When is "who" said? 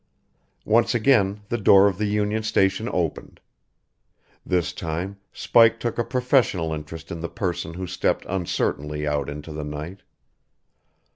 7.75-7.85